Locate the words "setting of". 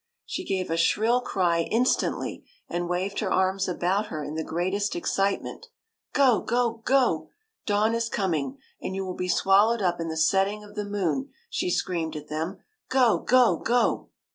10.17-10.73